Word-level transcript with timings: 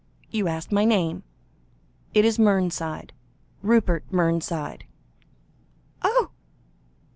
You 0.31 0.47
asked 0.47 0.71
my 0.71 0.83
name: 0.83 1.21
it 2.15 2.25
is 2.25 2.39
Mernside 2.39 3.11
Rupert 3.61 4.03
Mernside." 4.11 4.85
"Oh!" 6.01 6.31